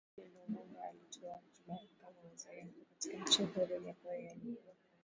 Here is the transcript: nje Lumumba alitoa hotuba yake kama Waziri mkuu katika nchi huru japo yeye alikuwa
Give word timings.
nje 0.13 0.25
Lumumba 0.37 0.83
alitoa 0.89 1.35
hotuba 1.35 1.73
yake 1.73 1.95
kama 2.01 2.17
Waziri 2.29 2.63
mkuu 2.63 2.85
katika 2.89 3.17
nchi 3.17 3.43
huru 3.43 3.79
japo 3.83 4.13
yeye 4.13 4.29
alikuwa 4.31 4.73